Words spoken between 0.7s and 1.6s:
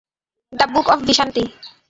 Book of ভিশান্তি?